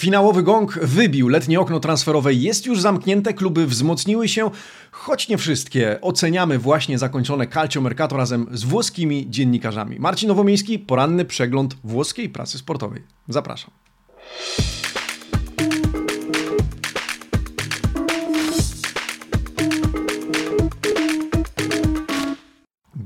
[0.00, 4.50] Finałowy gong wybił, letnie okno transferowe jest już zamknięte, kluby wzmocniły się,
[4.90, 5.98] choć nie wszystkie.
[6.00, 9.98] Oceniamy właśnie zakończone Calcio Mercato razem z włoskimi dziennikarzami.
[9.98, 13.02] Marcin Nowomiejski, poranny przegląd włoskiej prasy sportowej.
[13.28, 13.70] Zapraszam.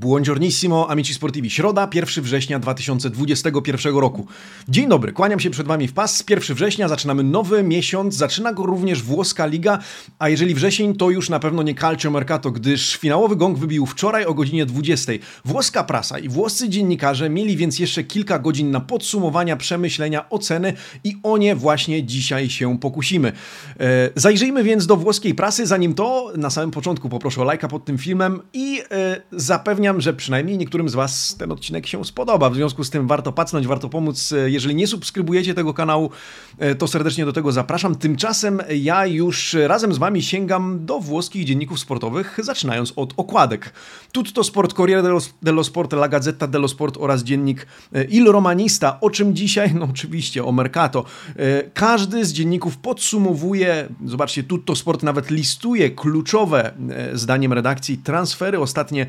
[0.05, 1.49] Buongiornissimo, amici sportivi.
[1.49, 4.27] Środa, 1 września 2021 roku.
[4.69, 6.17] Dzień dobry, kłaniam się przed Wami w pas.
[6.17, 9.79] Z 1 września zaczynamy nowy miesiąc, zaczyna go również włoska liga,
[10.19, 14.25] a jeżeli wrzesień, to już na pewno nie Calcio Mercato, gdyż finałowy gong wybił wczoraj
[14.25, 15.11] o godzinie 20.
[15.45, 21.17] Włoska prasa i włoscy dziennikarze mieli więc jeszcze kilka godzin na podsumowania, przemyślenia, oceny i
[21.23, 23.31] o nie właśnie dzisiaj się pokusimy.
[23.79, 27.85] E, zajrzyjmy więc do włoskiej prasy, zanim to na samym początku poproszę o lajka pod
[27.85, 32.49] tym filmem i e, zapewniam że przynajmniej niektórym z Was ten odcinek się spodoba.
[32.49, 34.33] W związku z tym warto pacnąć, warto pomóc.
[34.45, 36.09] Jeżeli nie subskrybujecie tego kanału,
[36.57, 37.95] e, to serdecznie do tego zapraszam.
[37.95, 43.73] Tymczasem ja już razem z Wami sięgam do włoskich dzienników sportowych, zaczynając od okładek.
[44.11, 48.99] Tutto Sport, Corriere dello, dello Sport, La Gazzetta dello Sport oraz dziennik e, Il Romanista.
[48.99, 49.73] O czym dzisiaj?
[49.73, 51.05] No oczywiście o Mercato.
[51.35, 56.71] E, każdy z dzienników podsumowuje, zobaczcie, Tutto Sport nawet listuje kluczowe,
[57.13, 59.05] zdaniem redakcji, transfery ostatnie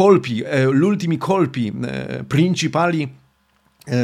[0.00, 3.19] colpi, eh, gli ultimi colpi eh, principali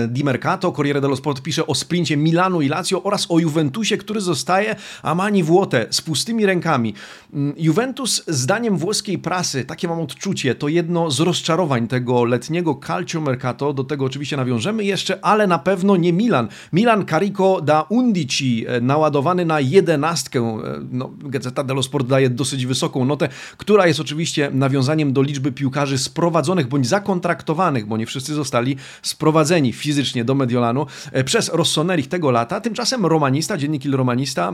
[0.09, 4.21] Di Mercato, Corriere dello Sport pisze o sprincie Milanu i Lazio oraz o Juventusie, który
[4.21, 6.95] zostaje Amani Włote z pustymi rękami.
[7.35, 13.21] Mm, Juventus, zdaniem włoskiej prasy, takie mam odczucie, to jedno z rozczarowań tego letniego Calcio
[13.21, 13.73] Mercato.
[13.73, 16.49] Do tego oczywiście nawiążemy jeszcze, ale na pewno nie Milan.
[16.73, 20.39] Milan Carico da Undici, e, naładowany na jedenastkę.
[20.39, 25.53] E, no, Gazeta dello Sport daje dosyć wysoką notę, która jest oczywiście nawiązaniem do liczby
[25.53, 32.05] piłkarzy sprowadzonych bądź zakontraktowanych, bo nie wszyscy zostali sprowadzeni fizycznie do Mediolanu e, przez Rossoneri
[32.05, 32.61] tego lata.
[32.61, 34.53] Tymczasem Romanista, dziennik Il Romanista e,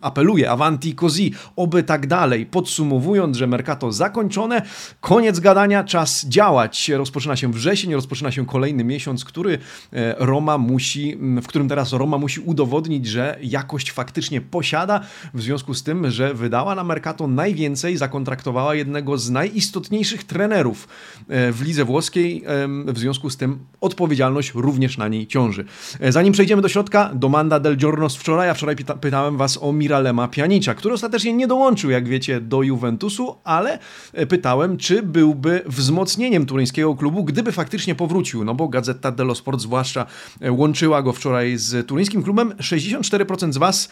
[0.00, 2.46] apeluje avanti così, oby tak dalej.
[2.46, 4.62] Podsumowując, że Mercato zakończone,
[5.00, 6.88] koniec gadania, czas działać.
[6.88, 9.58] Rozpoczyna się wrzesień, rozpoczyna się kolejny miesiąc, który
[9.92, 15.00] e, Roma musi, w którym teraz Roma musi udowodnić, że jakość faktycznie posiada,
[15.34, 20.88] w związku z tym, że wydała na Mercato najwięcej, zakontraktowała jednego z najistotniejszych trenerów
[21.28, 22.44] w lidze włoskiej,
[22.86, 25.64] w związku z tym odpowiedzialność odpowiedzialność również na niej ciąży.
[26.00, 29.58] E, zanim przejdziemy do środka, domanda del giorno z wczoraj, a wczoraj pyta pytałem was
[29.62, 33.78] o Miralema Pjanicza, który ostatecznie nie dołączył, jak wiecie, do Juventusu, ale
[34.12, 39.60] e, pytałem, czy byłby wzmocnieniem turyńskiego klubu, gdyby faktycznie powrócił, no bo Gazeta dello Sport
[39.60, 40.06] zwłaszcza
[40.40, 42.52] e, łączyła go wczoraj z turyńskim klubem.
[42.60, 43.88] 64% z was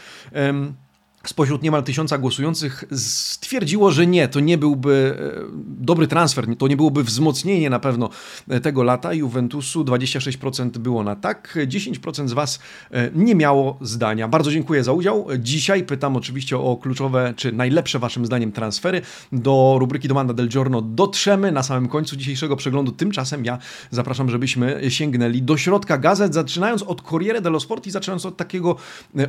[1.26, 6.76] spośród niemal tysiąca głosujących stwierdziło, że nie, to nie byłby e, dobry transfer, to nie
[6.76, 8.08] byłoby wzmocnienie na pewno
[8.48, 9.84] e, tego lata Juventusu.
[9.84, 12.58] 26% było na tak, 10% z Was
[12.90, 14.28] e, nie miało zdania.
[14.28, 15.26] Bardzo dziękuję za udział.
[15.38, 19.02] Dzisiaj pytam oczywiście o kluczowe, czy najlepsze Waszym zdaniem transfery.
[19.32, 22.92] Do rubryki Domanda del Giorno dotrzemy na samym końcu dzisiejszego przeglądu.
[22.92, 23.58] Tymczasem ja
[23.90, 28.76] zapraszam, żebyśmy sięgnęli do środka gazet, zaczynając od Corriere dello Sport i zaczynając od takiego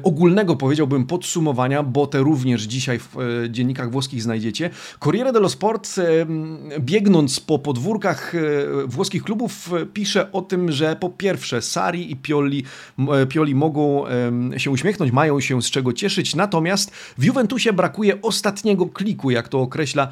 [0.04, 4.70] ogólnego, powiedziałbym, podsumowania bo te również dzisiaj w e, dziennikach włoskich znajdziecie.
[5.00, 6.04] Corriere dello Sport, e,
[6.80, 8.40] biegnąc po podwórkach e,
[8.88, 12.64] włoskich klubów, pisze o tym, że po pierwsze Sari i Pioli,
[13.30, 14.04] Pioli mogą
[14.58, 19.62] się uśmiechnąć, mają się z czego cieszyć, natomiast w Juventusie brakuje ostatniego kliku, jak to
[19.62, 20.08] określa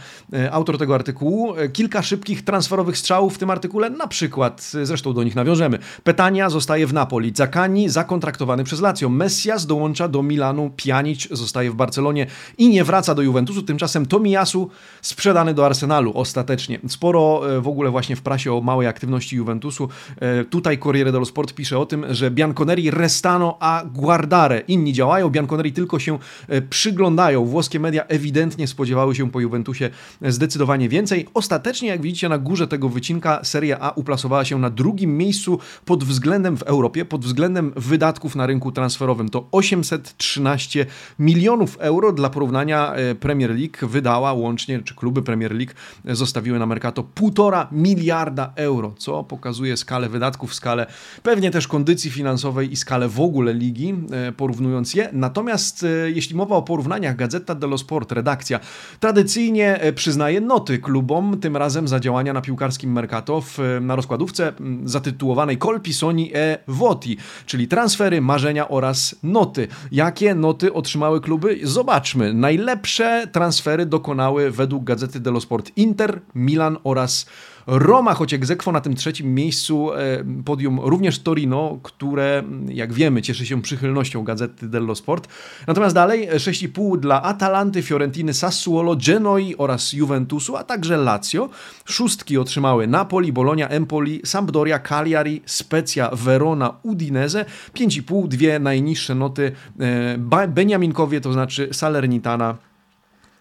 [0.51, 1.53] autor tego artykułu.
[1.73, 5.79] Kilka szybkich transferowych strzałów w tym artykule, na przykład, zresztą do nich nawiążemy.
[6.03, 11.71] Petania zostaje w Napoli, Zakani zakontraktowany przez Lazio, Messias dołącza do Milanu, Pjanic zostaje zostaje
[11.71, 12.27] w Barcelonie
[12.57, 13.63] i nie wraca do Juventusu.
[13.63, 14.69] Tymczasem Tomiyasu
[15.01, 16.79] sprzedany do Arsenalu ostatecznie.
[16.87, 19.89] Sporo e, w ogóle właśnie w prasie o małej aktywności Juventusu.
[20.19, 24.63] E, tutaj Corriere dello Sport pisze o tym, że Bianconeri restano a guardare.
[24.67, 27.45] Inni działają, Bianconeri tylko się e, przyglądają.
[27.45, 29.89] Włoskie media ewidentnie spodziewały się po Juventusie
[30.21, 31.27] zdecydowanie więcej.
[31.33, 36.03] Ostatecznie, jak widzicie na górze tego wycinka, Serie A uplasowała się na drugim miejscu pod
[36.03, 39.29] względem w Europie, pod względem wydatków na rynku transferowym.
[39.29, 40.85] To 813
[41.19, 42.11] milionów milionów euro.
[42.11, 45.73] Dla porównania e, Premier League wydała łącznie, czy kluby Premier League
[46.05, 50.87] e, zostawiły na Mercato półtora miliarda euro, co pokazuje skalę wydatków, skalę
[51.23, 55.09] pewnie też kondycji finansowej i skalę w ogóle ligi, e, porównując je.
[55.13, 58.59] Natomiast jeśli mowa o porównaniach, Gazeta dello Sport, redakcja,
[58.99, 64.53] tradycyjnie przyznaje noty klubom, tym razem za działania na piłkarskim Mercato w, na rozkładówce
[64.83, 69.67] zatytułowanej Colpi Soni e Voti, czyli transfery, marzenia oraz noty.
[69.91, 71.59] Jakie noty otrzymały kluby kluby.
[71.63, 72.33] Zobaczmy.
[72.33, 77.25] Najlepsze transfery dokonały według Gazety dello Sport Inter, Milan oraz
[77.67, 83.45] Roma, choć egzekwo na tym trzecim miejscu e, podium również Torino, które, jak wiemy, cieszy
[83.45, 85.27] się przychylnością gazety dello Sport.
[85.67, 91.49] Natomiast dalej 6,5 dla Atalanty, Fiorentiny, Sassuolo, Genoi oraz Juventusu, a także Lazio.
[91.85, 97.45] Szóstki otrzymały Napoli, Bologna, Empoli, Sampdoria, Cagliari, Spezia, Verona, Udinese.
[97.75, 102.70] 5,5, dwie najniższe noty e, Beniaminkowie, to znaczy Salernitana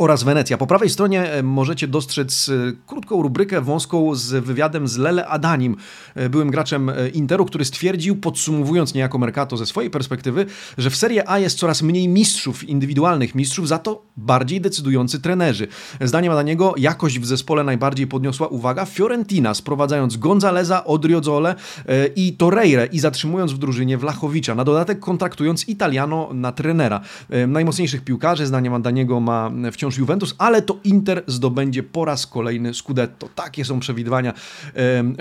[0.01, 0.59] oraz Wenecja.
[0.59, 5.77] Po prawej stronie e, możecie dostrzec e, krótką rubrykę wąską z wywiadem z Lele Adanim,
[6.15, 10.47] e, byłym graczem Interu, który stwierdził, podsumowując niejako Mercato ze swojej perspektywy,
[10.79, 15.69] że w Serie A jest coraz mniej mistrzów, indywidualnych mistrzów, za to bardziej decydujący trenerzy.
[16.01, 21.55] Zdaniem Adaniego jakość w zespole najbardziej podniosła uwaga Fiorentina, sprowadzając Gonzaleza, Odriozole
[22.17, 27.01] i Torreire i zatrzymując w drużynie Wlachowicza, na dodatek kontraktując Italiano na trenera.
[27.49, 32.75] Najmocniejszych piłkarzy, zdaniem Adaniego, ma wciąż wciąż Juventus, ale to Inter zdobędzie po raz kolejny
[32.75, 33.29] Scudetto.
[33.35, 34.33] Takie są przewidywania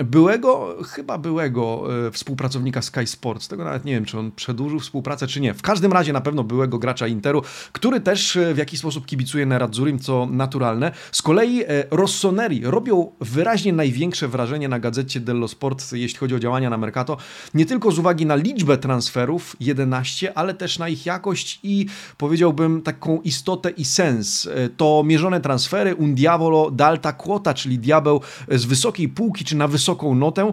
[0.04, 3.48] byłego, chyba byłego e, współpracownika Sky Sports.
[3.48, 5.54] Tego nawet nie wiem, czy on przedłużył współpracę, czy nie.
[5.54, 9.46] W każdym razie na pewno byłego gracza Interu, który też e, w jakiś sposób kibicuje
[9.46, 10.92] Neradzurim, co naturalne.
[11.12, 16.38] Z kolei e, Rossoneri robią wyraźnie największe wrażenie na gazecie dello Sport, jeśli chodzi o
[16.38, 17.16] działania na Mercato.
[17.54, 21.86] Nie tylko z uwagi na liczbę transferów, 11, ale też na ich jakość i
[22.18, 28.64] powiedziałbym taką istotę i sens to mierzone transfery, un diavolo d'alta quota, czyli diabeł z
[28.64, 30.52] wysokiej półki, czy na wysoką notę,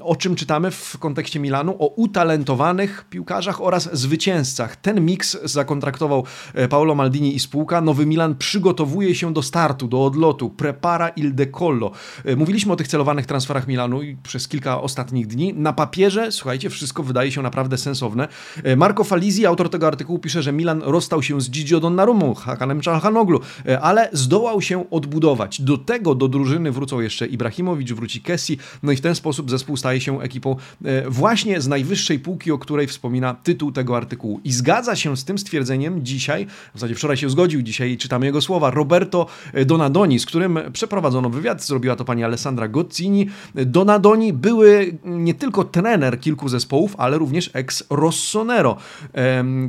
[0.00, 4.76] o czym czytamy w kontekście Milanu, o utalentowanych piłkarzach oraz zwycięzcach.
[4.76, 6.24] Ten miks zakontraktował
[6.54, 7.80] e, Paolo Maldini i spółka.
[7.80, 10.50] Nowy Milan przygotowuje się do startu, do odlotu.
[10.50, 11.90] Prepara il decollo.
[12.24, 15.54] E, mówiliśmy o tych celowanych transferach Milanu przez kilka ostatnich dni.
[15.54, 18.28] Na papierze, słuchajcie, wszystko wydaje się naprawdę sensowne.
[18.64, 22.80] E, Marco Falizi, autor tego artykułu, pisze, że Milan rozstał się z Gigio Donnarumą, Hakanem
[22.80, 25.60] Czalhanem, Hanoglu, e, ale zdołał się odbudować.
[25.60, 29.76] Do tego do drużyny wrócą jeszcze Ibrahimowicz, wróci Kessi, no i w ten sposób zespół
[29.76, 34.40] staje się ekipą e, właśnie z najwyższej półki, o której wspomina tytuł tego artykułu.
[34.44, 38.40] I zgadza się z tym stwierdzeniem dzisiaj, w zasadzie wczoraj się zgodził, dzisiaj czytamy jego
[38.40, 39.26] słowa, Roberto
[39.66, 43.28] Donadoni, z którym przeprowadzono wywiad, zrobiła to pani Alessandra Gozzini.
[43.54, 48.76] Donadoni były nie tylko trener kilku zespołów, ale również ex-Rossonero.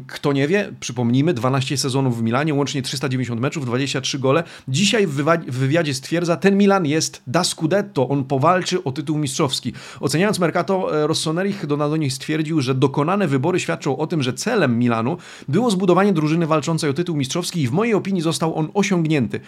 [0.07, 4.44] Kto nie wie, przypomnijmy, 12 sezonów w Milanie, łącznie 390 50 meczów, 23 gole.
[4.68, 9.74] Dzisiaj w wywiadzie stwierdza, ten Milan jest da Scudetto, on powalczy o tytuł mistrzowski.
[10.00, 15.18] Oceniając Mercato, e, Rossoneri Donadoni stwierdził, że dokonane wybory świadczą o tym, że celem Milanu
[15.48, 19.40] było zbudowanie drużyny walczącej o tytuł mistrzowski i w mojej opinii został on osiągnięty.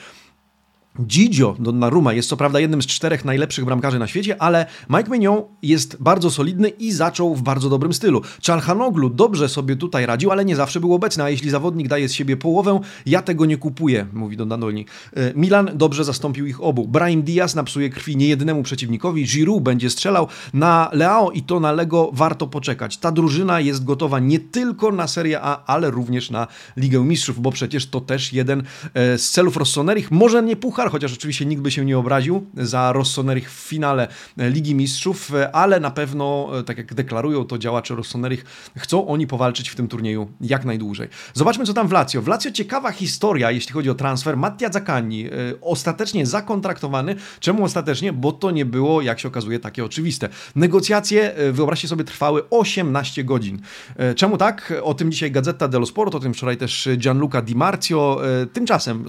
[1.01, 5.41] Gigio Donnarumma jest co prawda jednym z czterech najlepszych bramkarzy na świecie, ale Mike Mignon
[5.61, 8.21] jest bardzo solidny i zaczął w bardzo dobrym stylu.
[8.41, 12.13] Czalhanoglu dobrze sobie tutaj radził, ale nie zawsze był obecny, a jeśli zawodnik daje z
[12.13, 14.57] siebie połowę, ja tego nie kupuję, mówi Donnarumma.
[14.57, 16.87] E, Milan dobrze zastąpił ich obu.
[16.87, 20.27] Brahim Diaz napsuje krwi niejednemu przeciwnikowi, Giroud będzie strzelał.
[20.53, 22.97] Na Leao i to na Lego warto poczekać.
[22.97, 26.47] Ta drużyna jest gotowa nie tylko na Serie A, ale również na
[26.77, 30.11] Ligę Mistrzów, bo przecież to też jeden e, z celów Rossonerich.
[30.11, 34.07] Może nie puchar, chociaż oczywiście nikt by się nie obraził za Rossonerich w finale
[34.37, 38.45] Ligi Mistrzów, ale na pewno, tak jak deklarują to działacze Rossonerich,
[38.77, 41.07] chcą oni powalczyć w tym turnieju jak najdłużej.
[41.33, 42.21] Zobaczmy, co tam w Lazio.
[42.21, 44.37] W Lazio ciekawa historia, jeśli chodzi o transfer.
[44.37, 45.31] Mattia Zaccagni, e,
[45.61, 47.15] ostatecznie zakontraktowany.
[47.39, 48.13] Czemu ostatecznie?
[48.13, 50.29] Bo to nie było, jak się okazuje, takie oczywiste.
[50.55, 53.61] Negocjacje, e, wyobraźcie sobie, trwały 18 godzin.
[53.95, 54.73] E, czemu tak?
[54.83, 58.21] O tym dzisiaj Gazeta dello Sport, o tym wczoraj też Gianluca Di Marzio.
[58.53, 59.05] Tymczasem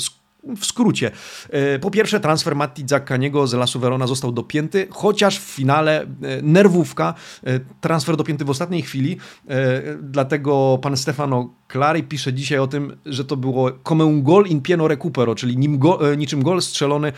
[0.56, 1.10] w skrócie.
[1.50, 6.06] E, po pierwsze, transfer Matti Zaccaniego z Lasu Verona został dopięty, chociaż w finale e,
[6.42, 7.14] nerwówka,
[7.44, 9.16] e, transfer dopięty w ostatniej chwili,
[10.02, 14.60] dlatego pan Stefano Clary pisze dzisiaj o tym, że to było come un gol in
[14.60, 17.12] pieno recupero, czyli nim go, niczym gol strzelony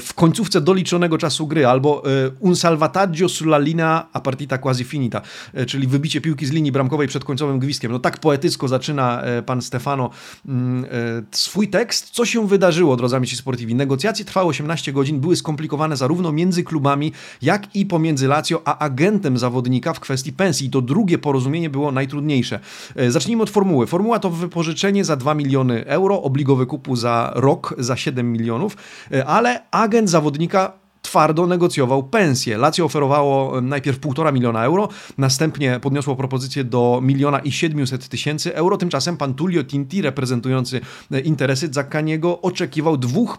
[0.00, 2.02] w końcówce doliczonego czasu gry, albo
[2.40, 5.22] un salvataggio sulla linea a partita quasi finita,
[5.66, 7.92] czyli wybicie piłki z linii bramkowej przed końcowym gwizdkiem.
[7.92, 10.10] No tak poetycko zaczyna pan Stefano
[10.48, 10.86] mm,
[11.30, 12.10] swój tekst.
[12.10, 13.74] Co się wydarzyło, drodzy amici sportivi?
[13.74, 17.12] Negocjacje trwały 18 godzin, były skomplikowane zarówno między klubami,
[17.42, 20.70] jak i pomiędzy Lazio a agentem zawodnika w kwestii pensji.
[20.70, 22.60] To drugie porozumienie było najtrudniejsze.
[22.96, 23.85] E, zacznijmy od formuły.
[23.86, 28.76] Formuła to wypożyczenie za 2 miliony euro, obligowy kupu za rok za 7 milionów,
[29.12, 32.58] e, ale agent zawodnika twardo negocjował pensję.
[32.58, 34.88] Lazio oferowało najpierw 1,5 miliona euro,
[35.18, 38.76] następnie podniosło propozycję do miliona i 700 tysięcy euro.
[38.76, 40.80] Tymczasem pan Tullio Tinti, reprezentujący
[41.24, 43.38] interesy Zaccaniego, oczekiwał dwóch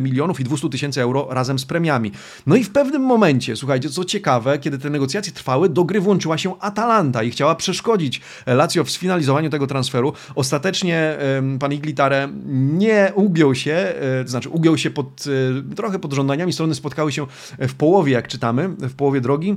[0.00, 2.12] milionów i 200 tysięcy euro razem z premiami.
[2.46, 6.38] No i w pewnym momencie, słuchajcie, co ciekawe, kiedy te negocjacje trwały, do gry włączyła
[6.38, 10.12] się Atalanta i chciała przeszkodzić Lazio w sfinalizowaniu tego transferu.
[10.34, 11.18] Ostatecznie
[11.60, 15.24] pan Iglitare nie ugiął się, to znaczy ugiął się pod,
[15.76, 17.26] trochę pod żądaniami, strony spotkały się
[17.58, 19.56] w połowie, jak czytamy, w połowie drogi.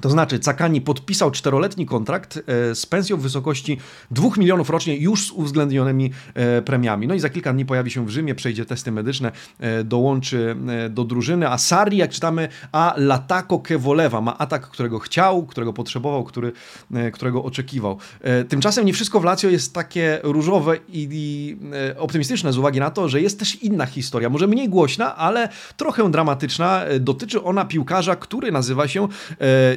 [0.00, 3.78] To znaczy, Cakani podpisał czteroletni kontrakt e, z pensją w wysokości
[4.10, 7.06] 2 milionów rocznie, już z uwzględnionymi e, premiami.
[7.06, 10.56] No i za kilka dni pojawi się w Rzymie, przejdzie testy medyczne, e, dołączy
[10.90, 11.48] do drużyny.
[11.48, 16.52] A Sari, jak czytamy, a Latako Kewolewa ma atak, którego chciał, którego potrzebował, który,
[17.12, 17.98] którego oczekiwał.
[18.48, 21.56] Tymczasem nie wszystko w Lazio jest takie różowe i, i
[21.98, 26.10] optymistyczne z uwagi na to, że jest też inna historia, może mniej głośna, ale trochę
[26.10, 26.82] dramatyczna.
[27.00, 29.08] Dotyczy ona piłkarza, który nazywa się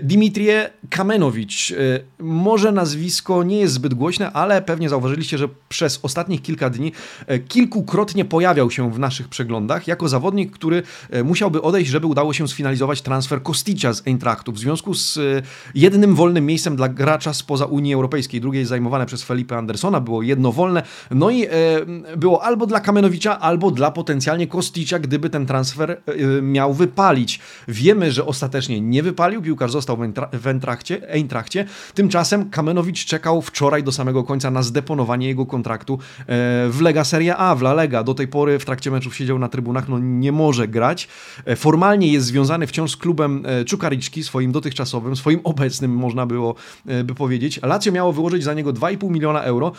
[0.03, 1.71] Dimitrije Kamenowicz.
[1.71, 1.75] E,
[2.19, 6.91] może nazwisko nie jest zbyt głośne, ale pewnie zauważyliście, że przez ostatnich kilka dni
[7.27, 12.33] e, kilkukrotnie pojawiał się w naszych przeglądach jako zawodnik, który e, musiałby odejść, żeby udało
[12.33, 15.19] się sfinalizować transfer Kosticia z Eintrachtu w związku z
[15.75, 18.41] jednym wolnym miejscem dla gracza spoza Unii Europejskiej.
[18.41, 20.83] Drugie zajmowane przez Felipe Andersona, było jedno wolne.
[21.11, 21.47] No i
[22.17, 26.01] było albo dla Kamenowicza, albo dla potencjalnie Kosticia, gdyby ten transfer
[26.41, 27.39] miał wypalić.
[27.67, 31.65] Wiemy, że ostatecznie nie wypalił, piłkarz został został w Eintrachcie, Eintrachcie.
[31.93, 36.25] Tymczasem Kamenowicz czekał wczoraj do samego końca na zdeponowanie jego kontraktu e,
[36.69, 38.03] w Lega Serie A, w La Lega.
[38.03, 41.07] Do tej pory w trakcie meczów siedział na trybunach, no nie może grać.
[41.45, 46.55] E, formalnie jest związany wciąż z klubem e, Czukariczki, swoim dotychczasowym, swoim obecnym, można było
[47.03, 47.59] by powiedzieć.
[47.63, 49.71] Lazio miało wyłożyć za niego 2,5 miliona euro.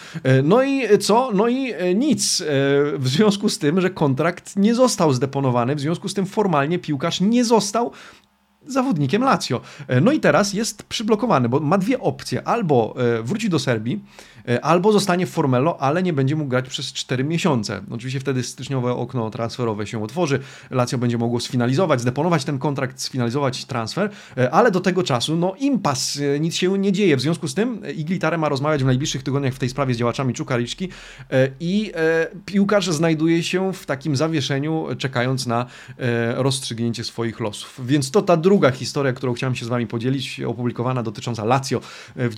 [0.45, 1.31] No i co?
[1.35, 2.43] No i nic.
[2.99, 7.21] W związku z tym, że kontrakt nie został zdeponowany, w związku z tym formalnie piłkarz
[7.21, 7.93] nie został
[8.67, 9.61] zawodnikiem Lazio.
[9.89, 12.49] E, no i teraz jest przyblokowany, bo ma dwie opcje.
[12.49, 14.05] Albo e, wróci do Serbii,
[14.63, 17.81] albo zostanie w Formello, ale nie będzie mógł grać przez 4 miesiące.
[17.91, 23.65] Oczywiście wtedy styczniowe okno transferowe się otworzy, Lazio będzie mogło sfinalizować, zdeponować ten kontrakt, sfinalizować
[23.65, 27.17] transfer, e, ale do tego czasu, no impas, e, nic się nie dzieje.
[27.17, 30.35] W związku z tym Iglitare ma rozmawiać w najbliższych tygodniach w tej sprawie z działaczami
[30.35, 30.89] Czukariczki
[31.61, 31.93] i
[32.47, 35.67] piłkarz znajduje się w takim zawieszeniu, czekając na
[36.35, 37.81] rozstrzygnięcie swoich losów.
[37.87, 41.81] Więc to ta druga historia, którą chciałem się z Wami podzielić, opublikowana dotycząca Lazio
[42.17, 42.35] w,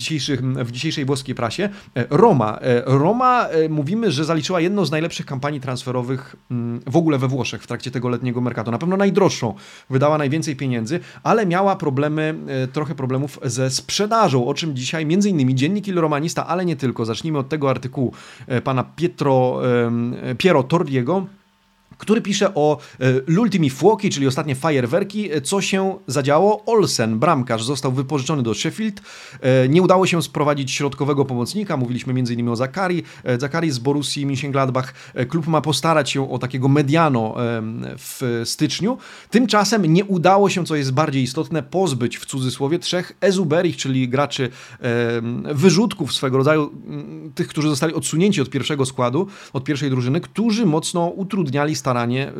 [0.65, 1.69] w dzisiejszej włoskiej prasie.
[1.97, 2.59] E, Roma.
[2.61, 7.27] E, Roma e, mówimy, że zaliczyła jedną z najlepszych kampanii transferowych mm, w ogóle we
[7.27, 8.71] Włoszech w trakcie tego letniego mercato.
[8.71, 9.53] Na pewno najdroższą,
[9.89, 12.35] wydała najwięcej pieniędzy, ale miała problemy,
[12.73, 17.05] trochę problemów ze sprzedażą, o czym dzisiaj między innymi dziennik Il Romanista, ale nie tylko.
[17.05, 18.13] Zacznijmy od tego artykułu
[18.63, 19.61] pana Pietro,
[20.37, 21.25] Piero Torriego,
[21.97, 26.65] który pisze o e, L'Ultimi Fuochi, czyli ostatnie fajerwerki, e, co się zadziało.
[26.65, 29.01] Olsen, bramkarz, został wypożyczony do Sheffield.
[29.41, 32.49] E, nie udało się sprowadzić środkowego pomocnika, mówiliśmy m.in.
[32.49, 33.03] o Zakari.
[33.39, 34.93] Zakari z Borussii Mönchengladbach.
[35.29, 37.35] Klub ma postarać się o takiego mediano
[37.97, 38.97] w styczniu.
[39.29, 44.49] Tymczasem nie udało się, co jest bardziej istotne, pozbyć w cudzysłowie trzech ezuberich, czyli graczy
[45.53, 46.71] wyrzutków swego rodzaju,
[47.35, 52.31] tych, którzy zostali odsunięci od pierwszego składu, od pierwszej drużyny, którzy mocno utrudniali staranie,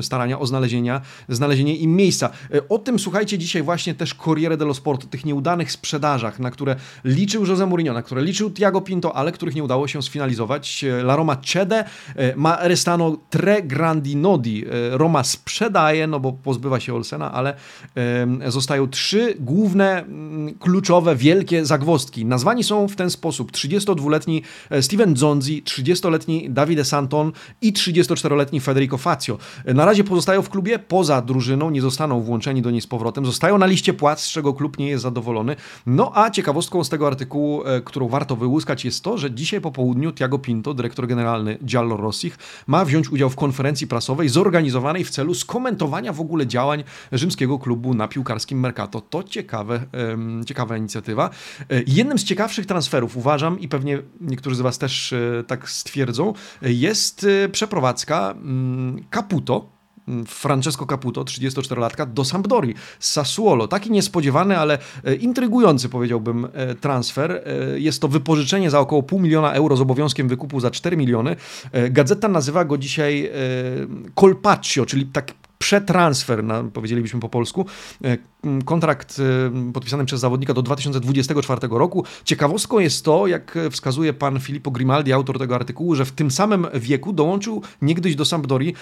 [0.00, 2.30] starania o znalezienia, znalezienie im miejsca.
[2.54, 6.76] E, o tym słuchajcie dzisiaj właśnie też Corriere dello Sport, tych nieudanych sprzedażach, na które
[7.04, 10.84] liczył Jose Mourinho, na które liczył Tiago Pinto, ale których nie udało się sfinalizować.
[10.84, 11.84] E, La Roma cede,
[12.16, 14.64] e, ma restano tre grandi nodi.
[14.90, 17.54] Roma sprzedaje, no bo pozbywa się Olsena, ale
[18.46, 22.24] zostają trzy główne, mm, kluczowe, wielkie zagwozdki.
[22.24, 24.42] Nazwani są w ten sposób 32-letni
[24.80, 29.38] Steven Zonzi, 30-letni Davide Santon i 34-letni Federico Federico Fazio.
[29.74, 33.58] Na razie pozostają w klubie, poza drużyną, nie zostaną włączeni do niej z powrotem, zostają
[33.58, 35.56] na liście płac, z czego klub nie jest zadowolony.
[35.86, 39.72] No a ciekawostką z tego artykułu, e, którą warto wyłuskać jest to, że dzisiaj po
[39.72, 45.10] południu Tiago Pinto, dyrektor generalny Giallo Rossich, ma wziąć udział w konferencji prasowej zorganizowanej w
[45.10, 49.00] celu skomentowania w ogóle działań rzymskiego klubu na piłkarskim Mercato.
[49.00, 49.80] To ciekawe,
[50.46, 51.30] ciekawa inicjatywa.
[51.70, 56.32] E, jednym z ciekawszych transferów, uważam, i pewnie niektórzy z Was też e, tak stwierdzą,
[56.62, 58.75] jest przeprowadzka mm,
[59.10, 59.76] Caputo,
[60.26, 63.68] Francesco Caputo, 34-latka, do Sampdori z Sassuolo.
[63.68, 67.32] Taki niespodziewany, ale e, intrygujący, powiedziałbym, e, transfer.
[67.32, 71.36] E, jest to wypożyczenie za około pół miliona euro z obowiązkiem wykupu za 4 miliony.
[71.90, 73.30] Gazeta nazywa go dzisiaj
[74.14, 77.66] Colpaccio, czyli tak przetransfer, powiedzielibyśmy po polsku,
[78.64, 79.22] kontrakt
[79.72, 82.04] podpisany przez zawodnika do 2024 roku.
[82.24, 86.66] Ciekawostką jest to, jak wskazuje pan Filippo Grimaldi, autor tego artykułu, że w tym samym
[86.74, 88.74] wieku dołączył niegdyś do Sampdori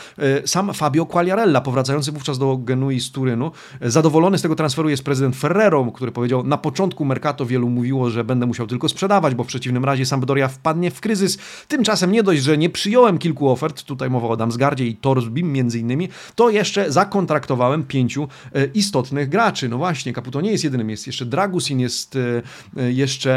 [0.47, 3.51] sam Fabio Quagliarella, powracający wówczas do Genui z Turynu.
[3.81, 8.25] Zadowolony z tego transferu jest prezydent Ferrero, który powiedział, na początku Mercato wielu mówiło, że
[8.25, 11.39] będę musiał tylko sprzedawać, bo w przeciwnym razie Sampdoria wpadnie w kryzys.
[11.69, 15.79] Tymczasem nie dość, że nie przyjąłem kilku ofert, tutaj mowa o Damsgardzie i Torsbim między
[15.79, 19.69] innymi, to jeszcze zakontraktowałem pięciu e, istotnych graczy.
[19.69, 22.43] No właśnie, Caputo nie jest jedynym, jest jeszcze Dragusin, jest e,
[22.77, 23.35] e, jeszcze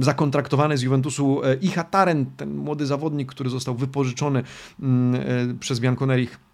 [0.00, 4.42] zakontraktowany z Juventusu Ihataren, ten młody zawodnik, który został wypożyczony
[4.80, 6.49] mm, przez Bianconerich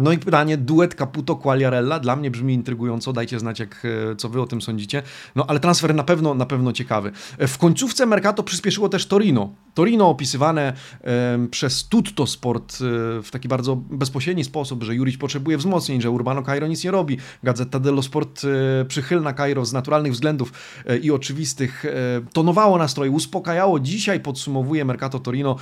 [0.00, 4.28] no i pytanie, duet Caputo Quagliarella dla mnie brzmi intrygująco, dajcie znać jak, e, co
[4.28, 5.02] wy o tym sądzicie.
[5.36, 7.12] No ale transfer na pewno, na pewno ciekawy.
[7.38, 9.54] E, w końcówce Mercato przyspieszyło też Torino.
[9.74, 10.72] Torino opisywane
[11.04, 12.76] e, przez Tutto Sport e,
[13.22, 17.18] w taki bardzo bezpośredni sposób, że Juric potrzebuje wzmocnień, że Urbano Cairo nic nie robi.
[17.42, 20.52] Gazeta dello Sport e, przychylna Cairo z naturalnych względów
[20.86, 21.84] e, i oczywistych
[22.32, 23.80] tonowało nastroje, uspokajało.
[23.80, 25.56] Dzisiaj podsumowuje Mercato Torino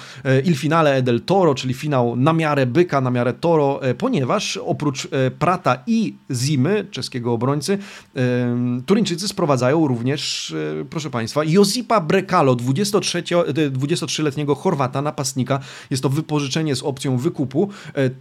[0.44, 5.04] il finale del Toro, czyli finał na miarę byka, na miarę Toro, ponieważ ponieważ oprócz
[5.04, 7.78] e, Prata i Zimy, czeskiego obrońcy,
[8.16, 15.60] e, Turyńczycy sprowadzają również, e, proszę Państwa, Josipa Brekalo, 23-letniego Chorwata, napastnika.
[15.90, 17.68] Jest to wypożyczenie z opcją wykupu.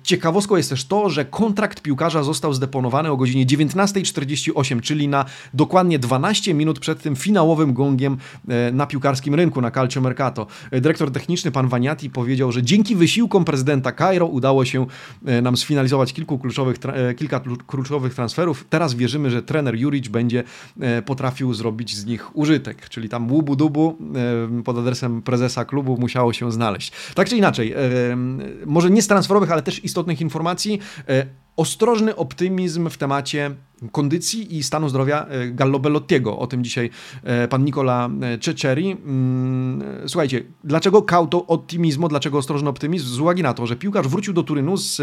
[0.04, 6.00] Ciekawostką jest też to, że kontrakt piłkarza został zdeponowany o godzinie 19.48, czyli na dokładnie
[6.00, 8.18] 12 minut przed tym finałowym gongiem
[8.74, 10.48] na piłkarskim rynku, na Calcio Mercato.
[10.72, 14.86] Dyrektor techniczny, pan Waniati, powiedział, że dzięki wysiłkom prezydenta Cairo udało się
[15.42, 18.66] nam sfinalizować zrealizować kilku kluczowych, e, kilka kluczowych transferów.
[18.70, 20.44] Teraz wierzymy, że trener Juric będzie
[20.80, 23.98] e, potrafił zrobić z nich użytek, czyli tam łubu dubu
[24.60, 26.92] e, pod adresem prezesa klubu musiało się znaleźć.
[27.16, 27.74] Tak czy inaczej,
[28.66, 30.80] może nie z transferowych, ale też istotnych informacji,
[31.58, 33.56] ostrożny optymizm w temacie
[33.92, 36.40] kondycji i stanu zdrowia e, Gallo Bellottiego.
[36.40, 36.90] O tym dzisiaj
[37.24, 38.92] e, pan Nicola e, Ceceri.
[38.92, 43.08] Mm, słuchajcie, dlaczego kauto optimizmu, dlaczego ostrożny optymizm?
[43.08, 45.02] Z uwagi na to, że piłkarz wrócił do Turynu z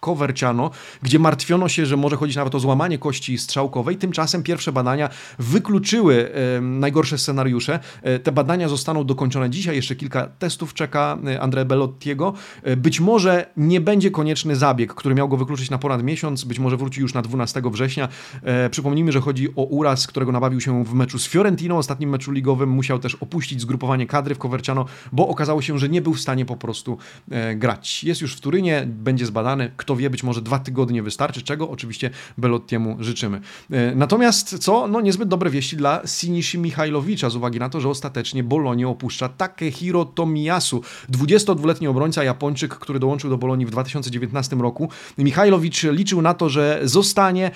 [0.00, 0.70] Coverciano,
[1.02, 3.96] gdzie martwiono się, że może chodzić nawet o złamanie kości strzałkowej.
[3.96, 6.30] Tymczasem pierwsze badania wykluczyły
[6.60, 7.78] najgorsze scenariusze.
[8.22, 9.76] Te badania zostaną dokończone dzisiaj.
[9.76, 12.32] Jeszcze kilka testów czeka Andrea Bellottiego.
[12.76, 16.44] Być może nie będzie konieczny zabieg, który miał go wykluczyć na ponad miesiąc.
[16.44, 18.08] Być może wróci już na 12 września.
[18.42, 22.32] E, przypomnijmy, że chodzi o uraz, którego nabawił się w meczu z Fiorentino, ostatnim meczu
[22.32, 22.68] ligowym.
[22.68, 26.46] Musiał też opuścić zgrupowanie kadry w Coverciano, bo okazało się, że nie był w stanie
[26.46, 26.98] po prostu
[27.30, 28.04] e, grać.
[28.04, 29.72] Jest już w Turynie, będzie zbadany.
[29.76, 33.40] Kto wie, być może dwa tygodnie wystarczy, czego oczywiście Belottiemu życzymy.
[33.70, 34.88] E, natomiast co?
[34.88, 39.28] No niezbyt dobre wieści dla Sinishi Michajlowicza z uwagi na to, że ostatecznie Bolonię opuszcza
[39.28, 44.88] Takehiro Tomiyasu, 22-letni obrońca Japończyk, który dołączył do Bolonii w 2019 roku.
[45.18, 47.50] Michajlowicz liczył na to, że zostanie.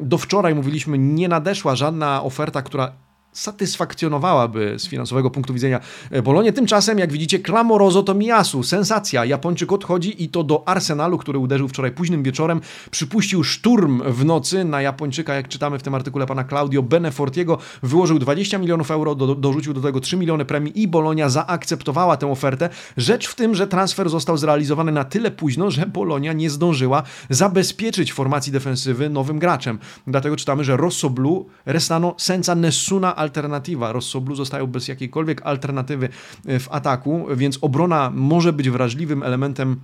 [0.00, 2.92] Do wczoraj mówiliśmy, nie nadeszła żadna oferta, która
[3.34, 6.52] satysfakcjonowałaby z finansowego punktu widzenia e, Bolonię.
[6.52, 9.24] Tymczasem, jak widzicie, Clamoroso to Miasu, sensacja.
[9.24, 12.60] Japończyk odchodzi i to do Arsenalu, który uderzył wczoraj późnym wieczorem.
[12.90, 17.58] Przypuścił szturm w nocy na Japończyka, jak czytamy w tym artykule pana Claudio Benefortiego.
[17.82, 22.30] Wyłożył 20 milionów euro, do, dorzucił do tego 3 miliony premii i Bolonia zaakceptowała tę
[22.30, 22.68] ofertę.
[22.96, 28.12] Rzecz w tym, że transfer został zrealizowany na tyle późno, że Bolonia nie zdążyła zabezpieczyć
[28.12, 29.78] formacji defensywy nowym graczem.
[30.06, 33.92] Dlatego czytamy, że Rosso Blu restano senza nessuna alternatywa.
[33.92, 36.08] Rossoblu zostają bez jakiejkolwiek alternatywy
[36.46, 39.80] e, w ataku, więc obrona może być wrażliwym elementem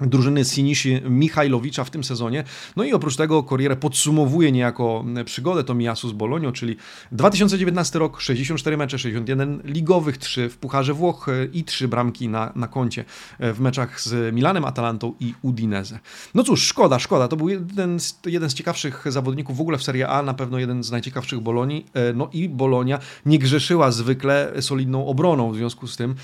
[0.00, 2.44] drużyny Sinishi Michajlowicza w tym sezonie.
[2.76, 6.76] No i oprócz tego Corriere podsumowuje niejako przygodę Tomiasu z Bolonią, czyli
[7.12, 12.68] 2019 rok, 64 mecze, 61 ligowych, 3 w Pucharze Włoch i 3 bramki na, na
[12.68, 13.04] koncie
[13.40, 15.98] w meczach z Milanem, Atalantą i Udinese.
[16.34, 17.28] No cóż, szkoda, szkoda.
[17.28, 20.58] To był jeden z, jeden z ciekawszych zawodników w ogóle w Serie A, na pewno
[20.58, 21.86] jeden z najciekawszych Bolonii.
[21.94, 26.14] E, no i Bolonia nie grzeszyła zwykle solidną obroną, w związku z tym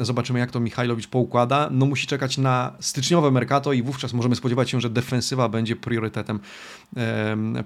[0.00, 1.68] zobaczymy jak to Michajlowicz poukłada.
[1.70, 6.40] No musi czekać na styczniowe Mercato i wówczas możemy spodziewać się, że defensywa będzie priorytetem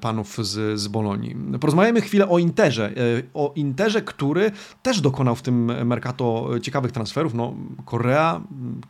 [0.00, 1.36] panów z, z Bolonii.
[1.60, 2.86] Porozmawiamy chwilę o Interze.
[2.86, 2.92] E,
[3.34, 4.50] o Interze, który
[4.82, 7.34] też dokonał w tym Mercato ciekawych transferów.
[7.34, 8.40] No, Korea,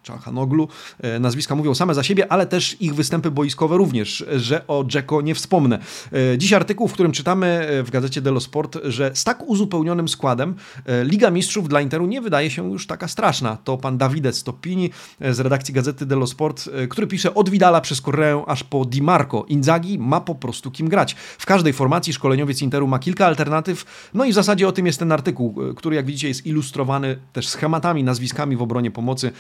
[0.03, 0.69] Czachanoglu,
[1.01, 5.21] e, nazwiska mówią same za siebie, ale też ich występy boiskowe również, że o Dzeko
[5.21, 5.79] nie wspomnę.
[6.13, 10.55] E, dziś artykuł, w którym czytamy w gazecie Dello Sport, że z tak uzupełnionym składem
[11.03, 13.57] Liga Mistrzów dla Interu nie wydaje się już taka straszna.
[13.65, 18.01] To pan Davide Stoppini z redakcji gazety Dello dello Sport, który pisze od Vidala przez
[18.01, 19.45] Correę aż po Di Marco.
[19.49, 21.15] Inzaghi ma po prostu kim grać.
[21.39, 24.99] W każdej formacji szkoleniowiec Interu ma kilka alternatyw, no i w zasadzie o tym jest
[24.99, 29.33] ten artykuł, który jak widzicie jest ilustrowany też schematami, nazwiskami w obronie pomocy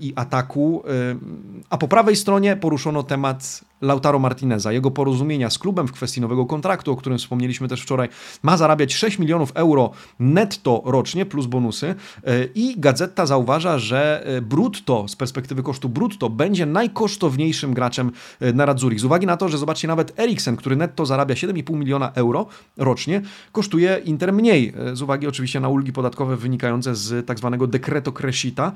[0.00, 0.82] i ataku.
[1.70, 6.46] A po prawej stronie poruszono temat Lautaro Martineza, jego porozumienia z klubem w kwestii nowego
[6.46, 8.08] kontraktu, o którym wspomnieliśmy też wczoraj,
[8.42, 14.42] ma zarabiać 6 milionów euro netto rocznie plus bonusy e, i Gazeta zauważa, że e,
[14.42, 19.00] brutto, z perspektywy kosztu brutto, będzie najkosztowniejszym graczem e, na Radzurich.
[19.00, 23.22] Z uwagi na to, że zobaczcie, nawet Eriksen, który netto zarabia 7,5 miliona euro rocznie,
[23.52, 28.72] kosztuje Inter mniej, z uwagi oczywiście na ulgi podatkowe wynikające z tak zwanego dekreto Crescita.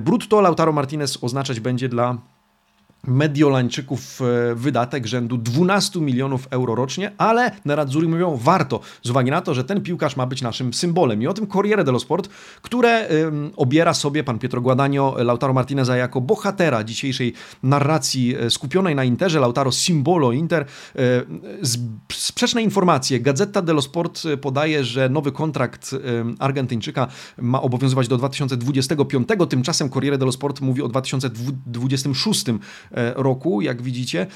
[0.00, 2.18] Brutto Lautaro Martinez oznaczać będzie dla
[3.06, 9.30] Mediolańczyków e, wydatek rzędu 12 milionów euro rocznie, ale na Radzuri mówią warto, z uwagi
[9.30, 11.22] na to, że ten piłkarz ma być naszym symbolem.
[11.22, 12.28] I o tym Corriere dello Sport,
[12.62, 13.08] które
[13.56, 19.40] obiera sobie pan Pietro Guadagno Lautaro Martineza jako bohatera dzisiejszej narracji e, skupionej na Interze,
[19.40, 20.64] Lautaro Simbolo Inter.
[20.96, 20.98] E,
[22.12, 23.20] sprzeczne informacje.
[23.20, 25.94] Gazeta dello Sport podaje, że nowy kontrakt
[26.38, 32.44] Argentyńczyka ma obowiązywać do 2025, tymczasem Corriere dello Sport mówi o 2026
[32.93, 34.26] E, roku, jak widzicie,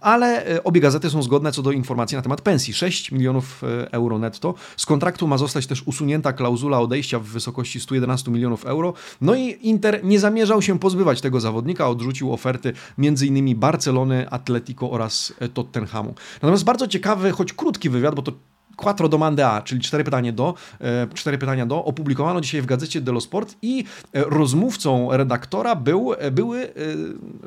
[0.00, 2.74] ale e, obie gazety są zgodne co do informacji na temat pensji.
[2.74, 4.54] 6 milionów e, euro netto.
[4.76, 8.94] Z kontraktu ma zostać też usunięta klauzula odejścia w wysokości 111 milionów euro.
[9.20, 13.58] No i Inter nie zamierzał się pozbywać tego zawodnika, odrzucił oferty m.in.
[13.58, 16.14] Barcelony, Atletico oraz Tottenhamu.
[16.34, 18.32] Natomiast bardzo ciekawy, choć krótki wywiad, bo to
[18.76, 23.00] Quattro domande A, czyli cztery pytania do, e, cztery pytania do, opublikowano dzisiaj w gazecie
[23.00, 26.72] Dello Sport i e, rozmówcą redaktora był e, były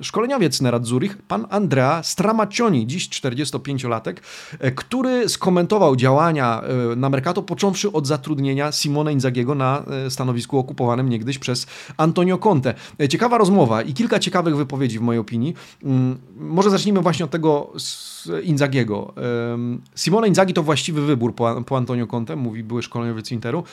[0.01, 4.15] szkoleniowiec Nerad Zurich, pan Andrea Stramaccioni, dziś 45-latek,
[4.75, 6.61] który skomentował działania
[6.95, 12.73] na Mercato, począwszy od zatrudnienia Simone Inzagiego na stanowisku okupowanym niegdyś przez Antonio Conte.
[13.09, 15.53] Ciekawa rozmowa i kilka ciekawych wypowiedzi w mojej opinii.
[15.83, 17.73] Mm, może zacznijmy właśnie od tego
[18.43, 19.13] Inzagiego.
[19.95, 23.63] Simone Inzagi to właściwy wybór po, po Antonio Conte, mówi były szkoleniowiec Interu,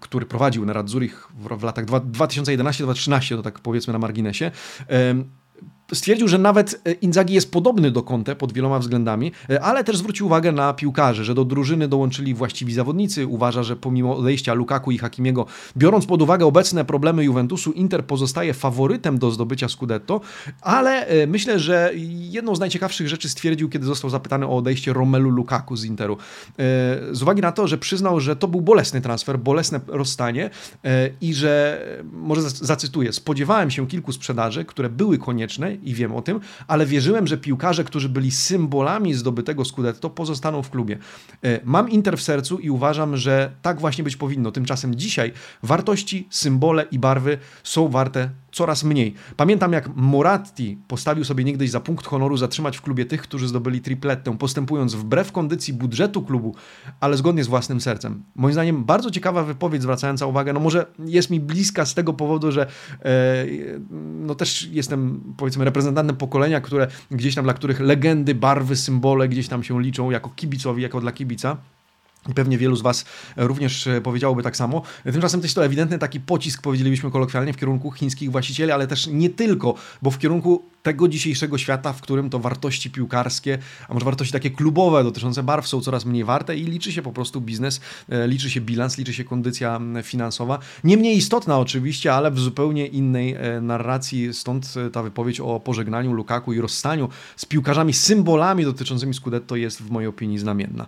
[0.00, 4.50] który prowadził na Radzurich w, w latach 2011-2013, to tak powiedzmy na marginesie.
[5.94, 9.96] Stwierdził, że nawet e, Inzaghi jest podobny do Conte pod wieloma względami, e, ale też
[9.96, 13.26] zwrócił uwagę na piłkarzy, że do drużyny dołączyli właściwi zawodnicy.
[13.26, 15.46] Uważa, że pomimo odejścia Lukaku i Hakimiego,
[15.76, 20.20] biorąc pod uwagę obecne problemy Juventusu, Inter pozostaje faworytem do zdobycia Scudetto,
[20.60, 21.92] ale e, myślę, że
[22.30, 26.16] jedną z najciekawszych rzeczy stwierdził, kiedy został zapytany o odejście Romelu Lukaku z Interu.
[27.12, 30.50] Z uwagi na to, że przyznał, że to był bolesny transfer, bolesne rozstanie
[31.20, 31.80] i że,
[32.12, 37.26] może zacytuję, spodziewałem się kilku sprzedaży, które były konieczne i wiem o tym, ale wierzyłem,
[37.26, 40.98] że piłkarze, którzy byli symbolami zdobytego Scudetto, pozostaną w klubie.
[41.44, 44.52] E, mam Inter w sercu i uważam, że tak właśnie być powinno.
[44.52, 49.14] Tymczasem dzisiaj wartości, symbole i barwy są warte coraz mniej.
[49.36, 53.80] Pamiętam jak Moratti postawił sobie niegdyś za punkt honoru zatrzymać w klubie tych, którzy zdobyli
[53.80, 56.54] tripletę, postępując wbrew kondycji budżetu klubu,
[57.00, 58.22] ale zgodnie z własnym sercem.
[58.34, 62.52] Moim zdaniem bardzo ciekawa wypowiedź zwracająca uwagę, no może jest mi bliska z tego powodu,
[62.52, 62.66] że
[63.04, 63.46] e,
[64.20, 69.48] no też jestem powiedzmy reprezentantem pokolenia, które gdzieś tam dla których legendy, barwy, symbole gdzieś
[69.48, 71.56] tam się liczą jako kibicowi, jako dla kibica.
[72.34, 73.04] Pewnie wielu z Was
[73.36, 74.82] również e, powiedziałoby tak samo.
[75.04, 79.30] Tymczasem jest to ewidentny taki pocisk, powiedzielibyśmy kolokwialnie, w kierunku chińskich właścicieli, ale też nie
[79.30, 84.32] tylko, bo w kierunku tego dzisiejszego świata, w którym to wartości piłkarskie, a może wartości
[84.32, 88.28] takie klubowe dotyczące barw są coraz mniej warte i liczy się po prostu biznes, e,
[88.28, 90.58] liczy się bilans, liczy się kondycja finansowa.
[90.84, 96.12] Nie mniej istotna oczywiście, ale w zupełnie innej e, narracji, stąd ta wypowiedź o pożegnaniu
[96.12, 100.86] Lukaku i rozstaniu z piłkarzami, symbolami dotyczącymi Scudetto jest w mojej opinii znamienna.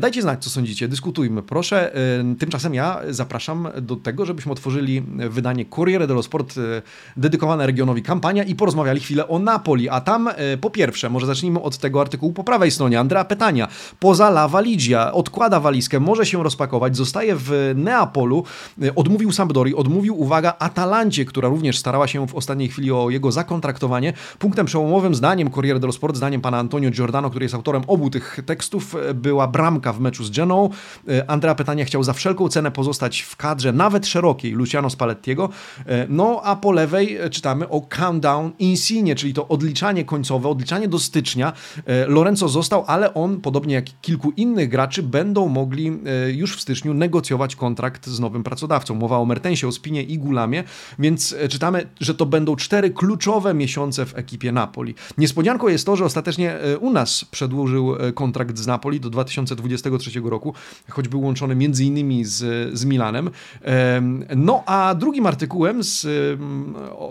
[0.00, 0.88] Dajcie znać, co są sądzicie?
[0.88, 1.92] Dyskutujmy, proszę.
[2.38, 6.54] Tymczasem ja zapraszam do tego, żebyśmy otworzyli wydanie Corriere dello Sport
[7.16, 9.88] dedykowane regionowi kampania i porozmawiali chwilę o Napoli.
[9.88, 13.00] A tam y, po pierwsze, może zacznijmy od tego artykułu po prawej stronie.
[13.00, 13.68] Andrea Petania,
[14.00, 18.44] poza La Valigia, odkłada walizkę, może się rozpakować, zostaje w Neapolu,
[18.96, 24.12] odmówił Sampdori, odmówił, uwaga, Atalancie, która również starała się w ostatniej chwili o jego zakontraktowanie.
[24.38, 28.38] Punktem przełomowym, zdaniem Corriere dello Sport, zdaniem pana Antonio Giordano, który jest autorem obu tych
[28.46, 30.68] tekstów, była bramka w meczu z Genoa,
[31.08, 35.48] E, Andrea Pytania chciał za wszelką cenę pozostać w kadrze, nawet szerokiej, Luciano Spallettiego.
[35.86, 40.88] E, no a po lewej czytamy o countdown Insigne, linie, czyli to odliczanie końcowe, odliczanie
[40.88, 41.52] do stycznia,
[42.08, 45.98] Lorenzo został, ale on, podobnie jak kilku innych graczy, będą mogli
[46.32, 48.94] już w styczniu negocjować kontrakt z nowym pracodawcą.
[48.94, 50.64] Mowa o Mertensie, o Spinie i Gulamie,
[50.98, 54.94] więc czytamy, że to będą cztery kluczowe miesiące w ekipie Napoli.
[55.18, 60.54] Niespodzianką jest to, że ostatecznie u nas przedłużył kontrakt z Napoli do 2023 roku,
[60.90, 62.38] choć był łączony między innymi z,
[62.78, 63.30] z Milanem.
[64.36, 66.06] No a drugim artykułem z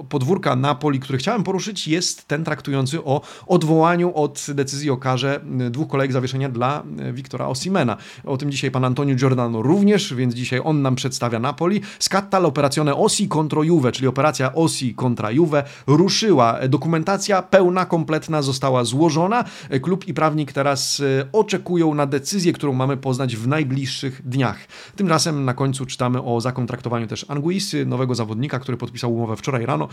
[0.09, 5.39] podwórka Napoli, który chciałem poruszyć, jest ten traktujący o odwołaniu od decyzji o karze
[5.71, 7.97] dwóch kolejek zawieszenia dla Wiktora Osimena.
[8.25, 11.81] O tym dzisiaj pan Antonio Giordano również, więc dzisiaj on nam przedstawia Napoli.
[11.99, 16.59] Scatta l'operazione Osi contro Juve, czyli operacja Osi kontra Juve ruszyła.
[16.69, 19.43] Dokumentacja pełna, kompletna została złożona.
[19.81, 21.01] Klub i prawnik teraz
[21.31, 24.57] oczekują na decyzję, którą mamy poznać w najbliższych dniach.
[24.95, 29.87] Tymczasem na końcu czytamy o zakontraktowaniu też Anguisy, nowego zawodnika, który podpisał umowę wczoraj rano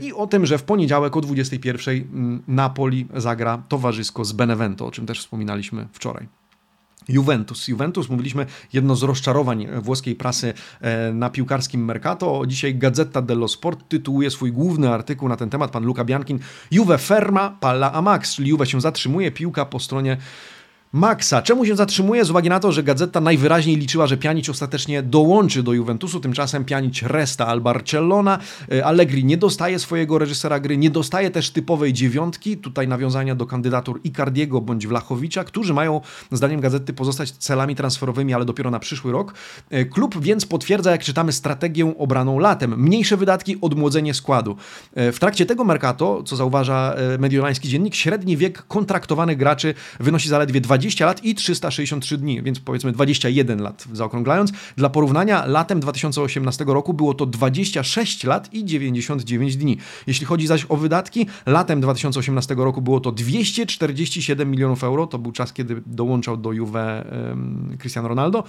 [0.00, 4.90] i o tym, że w poniedziałek o 21 mm, Napoli zagra towarzysko z Benevento, o
[4.90, 6.28] czym też wspominaliśmy wczoraj.
[7.08, 7.68] Juventus.
[7.68, 12.42] Juventus, mówiliśmy, jedno z rozczarowań włoskiej prasy e, na piłkarskim Mercato.
[12.46, 16.38] Dzisiaj Gazeta dello Sport tytułuje swój główny artykuł na ten temat, pan Luca Biankin.
[16.70, 20.16] Juve ferma, palla a max, czyli Juve się zatrzymuje, piłka po stronie
[20.94, 21.42] Maxa.
[21.42, 22.24] Czemu się zatrzymuje?
[22.24, 26.64] Z uwagi na to, że gazeta najwyraźniej liczyła, że Pjanic ostatecznie dołączy do Juventusu, tymczasem
[26.64, 28.38] Pjanic resta al Barcellona.
[28.72, 32.56] E, Allegri nie dostaje swojego reżysera gry, nie dostaje też typowej dziewiątki.
[32.56, 36.00] Tutaj nawiązania do kandydatur Icardiego bądź Wlachowicza, którzy mają,
[36.32, 39.34] zdaniem gazety, pozostać celami transferowymi, ale dopiero na przyszły rok.
[39.70, 42.82] E, klub więc potwierdza, jak czytamy, strategię obraną latem.
[42.82, 44.56] Mniejsze wydatki, odmłodzenie składu.
[44.94, 50.60] E, w trakcie tego Mercato, co zauważa mediolański dziennik, średni wiek kontraktowanych graczy wynosi zaledwie
[50.60, 54.52] 20 20 lat i 363 dni, więc powiedzmy 21 lat zaokrąglając.
[54.76, 59.78] Dla porównania, latem 2018 roku było to 26 lat i 99 dni.
[60.06, 65.32] Jeśli chodzi zaś o wydatki, latem 2018 roku było to 247 milionów euro, to był
[65.32, 68.44] czas, kiedy dołączał do Juve um, Cristiano Ronaldo.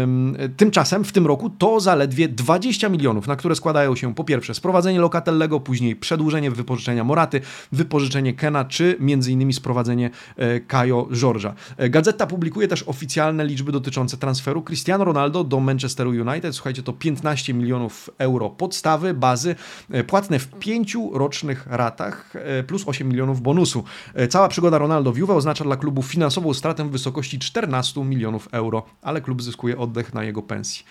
[0.00, 4.54] Um, tymczasem w tym roku to zaledwie 20 milionów, na które składają się po pierwsze
[4.54, 7.40] sprowadzenie Locatellego, później przedłużenie wypożyczenia Moraty,
[7.72, 11.39] wypożyczenie Kena, czy między innymi sprowadzenie e, Kajo Jorge.
[11.76, 16.54] E, gazeta publikuje też oficjalne liczby dotyczące transferu Cristiano Ronaldo do Manchesteru United.
[16.54, 19.54] Słuchajcie, to 15 milionów euro podstawy, bazy,
[19.90, 23.84] e, płatne w pięciu rocznych ratach, e, plus 8 milionów bonusu.
[24.30, 28.82] Cała przygoda Ronaldo w Juve oznacza dla klubu finansową stratę w wysokości 14 milionów euro,
[29.02, 30.84] ale klub zyskuje oddech na jego pensji.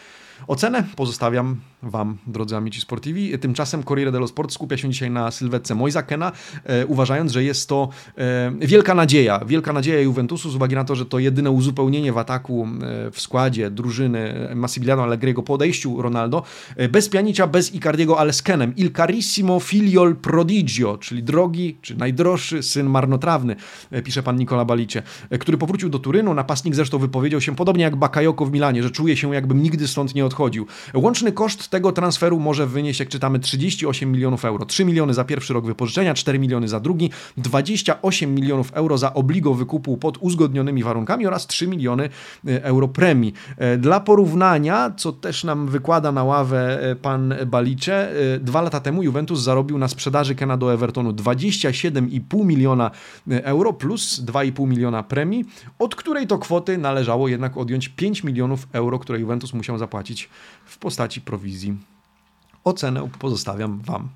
[0.48, 3.40] Ocenę pozostawiam Wam, drodzy amici sportivi.
[3.40, 6.32] Tymczasem Corriere dello Sport skupia się dzisiaj na sylwetce Moisa Kena,
[6.64, 10.96] e, uważając, że jest to e, wielka nadzieja, wielka nadzieja Juventusu z uwagi na to,
[10.96, 12.68] że to jedyne uzupełnienie w ataku
[13.08, 16.44] e, w składzie drużyny Massimiliano Allegriego po odejściu Ronaldo,
[16.76, 18.76] e, bez Pianicza, bez Icardiego, ale z Kenem.
[18.76, 23.56] Il carissimo filiol prodigio, czyli drogi, czy najdroższy syn marnotrawny,
[23.92, 26.34] e, pisze pan Nicola Balicie, e, który powrócił do Turynu.
[26.34, 30.16] Napastnik zresztą wypowiedział się podobnie jak Bakayoko w Milanie, że czuje się jakbym nigdy stąd
[30.16, 30.66] nie odchodził.
[30.94, 34.66] Łączny koszt tego transferu może wynieść, jak czytamy, 38 milionów euro.
[34.66, 39.54] 3 miliony za pierwszy rok wypożyczenia, 4 miliony za drugi, 28 milionów euro za obligo
[39.54, 42.10] wykupu pod uzgodnionymi warunkami oraz 3 miliony
[42.48, 43.34] e, euro premii.
[43.58, 49.04] E, dla porównania, co też nam wykłada na ławę e, pan Balicze, dwa lata temu
[49.04, 52.92] Juventus zarobił na sprzedaży Kena do Evertonu 27,5 miliona
[53.28, 55.46] euro plus 2,5 miliona premii,
[55.80, 60.19] od której to kwoty należało jednak odjąć 5 milionów euro, które Juventus musiał zapłacić
[60.66, 61.78] w postaci prowizji
[62.70, 64.10] Ocenę pozostawiam Wam.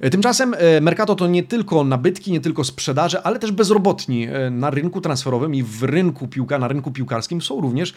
[0.00, 4.50] E, tymczasem e, Mercato to nie tylko nabytki, nie tylko sprzedaże, ale też bezrobotni e,
[4.50, 7.94] na rynku transferowym i w rynku piłka, na rynku piłkarskim są również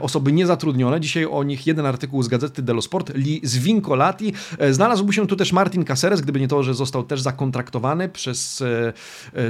[0.00, 1.00] osoby niezatrudnione.
[1.00, 4.32] Dzisiaj o nich jeden artykuł z gazety dello Sport, Li Zvincolati.
[4.70, 8.64] Znalazłby się tu też Martin Caceres, gdyby nie to, że został też zakontraktowany przez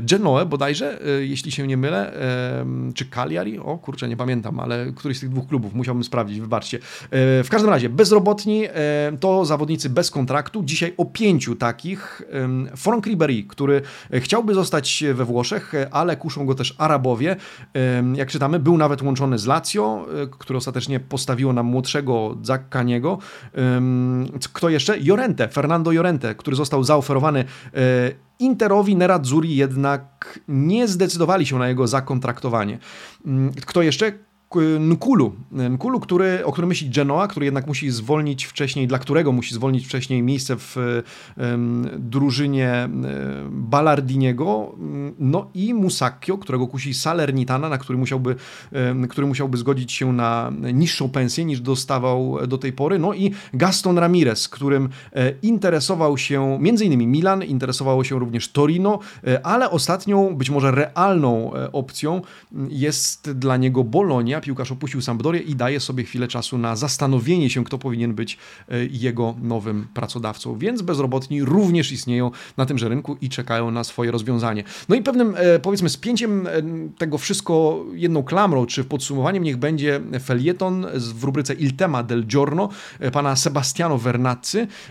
[0.03, 2.12] Genoę bodajże, jeśli się nie mylę,
[2.94, 6.79] czy Cagliari, o kurczę, nie pamiętam, ale któryś z tych dwóch klubów, musiałbym sprawdzić, wybaczcie.
[7.12, 8.64] W każdym razie, bezrobotni
[9.21, 10.63] to zawodnicy bez kontraktu.
[10.63, 12.23] Dzisiaj o pięciu takich.
[12.77, 13.83] Franck Ribery, który
[14.13, 17.37] chciałby zostać we Włoszech, ale kuszą go też Arabowie.
[18.15, 23.19] Jak czytamy, był nawet łączony z Lazio, e, które ostatecznie postawiło na młodszego Zaccaniego.
[24.53, 24.99] Kto jeszcze?
[24.99, 31.87] Jorente, Fernando Jorente, który został zaoferowany e, Interowi Nerazzurri jednak nie zdecydowali się na jego
[31.87, 32.79] zakontraktowanie.
[33.67, 34.13] Kto jeszcze?
[34.81, 35.33] Nkulu,
[35.71, 39.87] Nkulu który, o którym myśli Genoa, który jednak musi zwolnić wcześniej, dla którego musi zwolnić
[39.87, 40.77] wcześniej miejsce w
[41.37, 42.89] um, drużynie
[43.51, 44.75] Ballardiniego,
[45.19, 48.37] no i Musacchio, którego kusi Salernitana, na który musiałby,
[48.73, 53.31] um, który musiałby zgodzić się na niższą pensję niż dostawał do tej pory, no i
[53.55, 60.37] Gaston Ramirez, którym e, interesował się innymi Milan, interesowało się również Torino, e, ale ostatnią,
[60.37, 62.23] być może realną e, opcją
[62.69, 67.64] jest dla niego Bolonia, piłkarz opuścił Sampdorię i daje sobie chwilę czasu na zastanowienie się,
[67.64, 70.59] kto powinien być e, jego nowym pracodawcą.
[70.59, 74.64] Więc bezrobotni również istnieją na tymże rynku i czekają na swoje rozwiązanie.
[74.88, 76.51] No i pewnym, e, powiedzmy, spięciem e,
[76.98, 82.68] tego wszystko jedną klamrą, czy podsumowaniem niech będzie felieton w rubryce Il tema del giorno
[83.12, 84.29] pana Sebastiano Vernazzi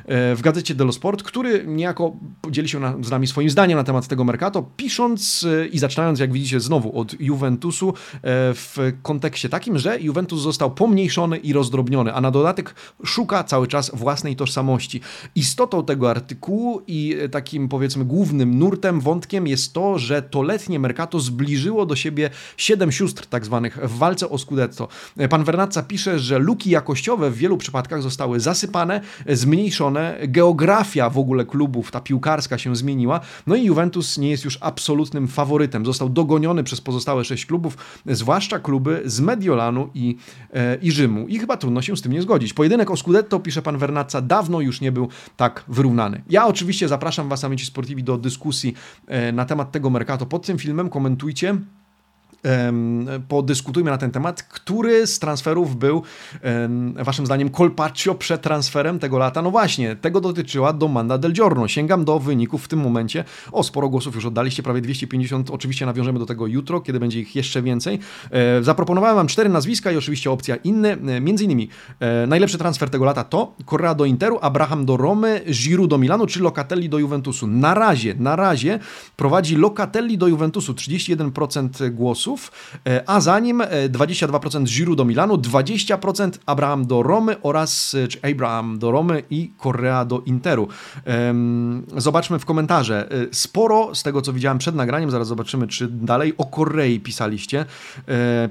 [0.07, 4.23] w gazecie dello Sport, który niejako podzieli się z nami swoim zdaniem na temat tego
[4.23, 10.41] mercato, pisząc i zaczynając, jak widzicie, znowu od Juventusu w kontekście kontekście takim, że Juventus
[10.41, 15.01] został pomniejszony i rozdrobniony, a na dodatek szuka cały czas własnej tożsamości.
[15.35, 20.79] Istotą tego artykułu i e, takim powiedzmy głównym nurtem, wątkiem jest to, że to letnie
[20.79, 24.87] Mercato zbliżyło do siebie siedem sióstr tak zwanych w walce o Scudetto.
[25.17, 31.09] E, pan Vernazza pisze, że luki jakościowe w wielu przypadkach zostały zasypane, e, zmniejszone, geografia
[31.09, 35.85] w ogóle klubów, ta piłkarska się zmieniła, no i Juventus nie jest już absolutnym faworytem.
[35.85, 40.17] Został dogoniony przez pozostałe sześć klubów, zwłaszcza kluby z Mediolanu i,
[40.53, 41.27] e, i Rzymu.
[41.27, 42.53] I chyba trudno się z tym nie zgodzić.
[42.53, 46.21] Pojedynek o Scudetto, pisze pan Vernazza, dawno już nie był tak wyrównany.
[46.29, 48.73] Ja oczywiście zapraszam was, amici sportivi, do dyskusji
[49.07, 50.89] e, na temat tego Mercato pod tym filmem.
[50.89, 51.57] Komentujcie
[53.27, 54.43] podyskutujmy na ten temat.
[54.43, 56.03] Który z transferów był
[56.95, 59.41] waszym zdaniem colpaccio przed transferem tego lata?
[59.41, 61.67] No właśnie, tego dotyczyła Domanda del Giorno.
[61.67, 63.23] Sięgam do wyników w tym momencie.
[63.51, 65.49] O, sporo głosów już oddaliście, prawie 250.
[65.49, 67.99] Oczywiście nawiążemy do tego jutro, kiedy będzie ich jeszcze więcej.
[68.31, 70.97] E, zaproponowałem wam cztery nazwiska i oczywiście opcja inny.
[71.07, 71.69] E, między innymi
[71.99, 76.27] e, najlepszy transfer tego lata to Correa do Interu, Abraham do Romy, Giroud do Milanu
[76.27, 77.47] czy Locatelli do Juventusu.
[77.47, 78.79] Na razie, na razie
[79.15, 85.37] prowadzi Locatelli do Juventusu 31% głosów E, a za nim 22% e, Giroud do Milanu,
[85.37, 90.67] 20% Abraham do Romy oraz e, czy Abraham do Romy i Correa do Interu.
[91.97, 93.09] Zobaczmy w komentarze.
[93.31, 97.65] Sporo z tego, co widziałem przed nagraniem, zaraz zobaczymy, czy dalej o Korei pisaliście.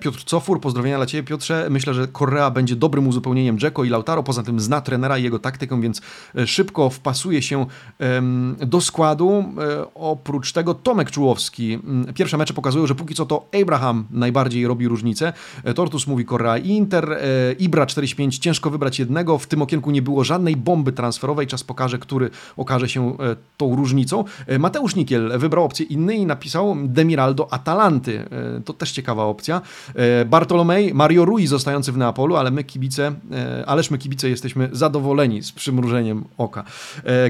[0.00, 1.66] Piotr Cofur, pozdrowienia dla Ciebie Piotrze.
[1.70, 5.38] Myślę, że Correa będzie dobrym uzupełnieniem Dzeko i Lautaro, poza tym zna trenera i jego
[5.38, 6.02] taktykę, więc
[6.46, 7.66] szybko wpasuje się
[8.58, 9.44] do składu.
[9.94, 11.78] Oprócz tego Tomek Czułowski.
[12.14, 15.32] Pierwsze mecze pokazują, że póki co to Abraham najbardziej robi różnicę.
[15.64, 17.18] E, Tortus mówi Korea Inter, e,
[17.52, 19.38] Ibra 45, ciężko wybrać jednego.
[19.38, 21.46] W tym okienku nie było żadnej bomby transferowej.
[21.46, 24.24] Czas pokaże, który okaże się e, tą różnicą.
[24.58, 28.24] Mateusz Nikiel wybrał opcję inny i napisał Demiraldo Atalanty.
[28.64, 29.60] To też ciekawa opcja.
[30.26, 33.12] Bartolomej, Mario Rui zostający w Neapolu, ale my kibice,
[33.66, 36.64] ależ my kibice jesteśmy zadowoleni z przymrużeniem oka.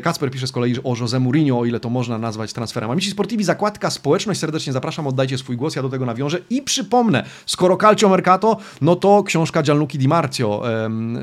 [0.03, 2.90] Kacper pisze z kolei o Jose Mourinho, o ile to można nazwać transferem.
[2.90, 7.25] Amici Sportivi, zakładka społeczność, serdecznie zapraszam, oddajcie swój głos, ja do tego nawiążę i przypomnę,
[7.47, 10.62] skoro Calcio Mercato, no to książka Gianluca Di Marzio.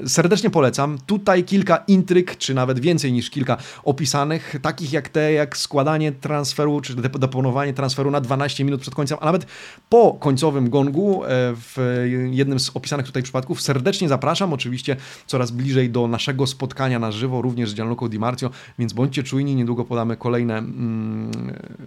[0.08, 0.98] Serdecznie polecam.
[1.06, 6.82] Tutaj kilka intryg, czy nawet więcej niż kilka opisanych, takich jak te, jak składanie transferu,
[6.82, 9.46] czy deponowanie transferu na 12 minut przed końcem, a nawet
[9.90, 13.62] po końcowym gongu e, w jednym z opisanych tutaj przypadków.
[13.62, 14.96] Serdecznie zapraszam, oczywiście
[15.28, 19.56] coraz bliżej do naszego spotkania na żywo, również z Gianluca Di Marzio, więc bądźcie czujni,
[19.56, 21.32] niedługo podamy kolejne mm,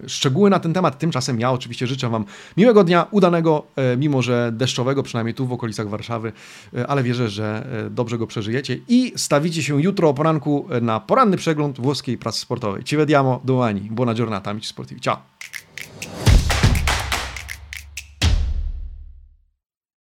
[0.06, 0.98] szczegóły na ten temat.
[0.98, 2.24] Tymczasem ja oczywiście życzę Wam
[2.56, 6.32] miłego dnia, udanego, e, mimo że deszczowego, przynajmniej tu w okolicach Warszawy,
[6.76, 11.00] e, ale wierzę, że e, dobrze go przeżyjecie i stawicie się jutro o poranku na
[11.00, 12.84] poranny przegląd włoskiej prasy sportowej.
[12.84, 13.80] Ci vediamo domani.
[13.80, 15.00] Buona giornata, amici sportivi.
[15.00, 15.16] Ciao!